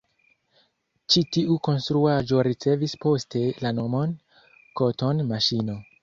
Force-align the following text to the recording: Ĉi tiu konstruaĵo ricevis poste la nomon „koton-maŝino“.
Ĉi 1.15 1.21
tiu 1.35 1.57
konstruaĵo 1.67 2.39
ricevis 2.47 2.95
poste 3.05 3.41
la 3.65 3.73
nomon 3.81 4.15
„koton-maŝino“. 4.81 5.77